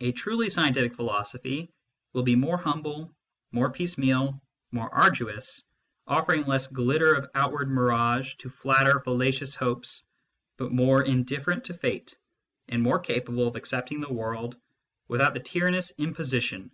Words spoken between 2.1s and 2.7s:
will be more